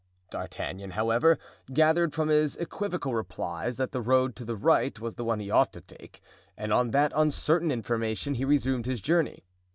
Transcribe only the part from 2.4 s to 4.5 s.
equivocal replies that the road to